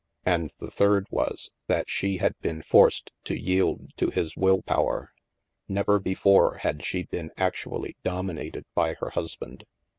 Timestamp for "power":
4.63-5.13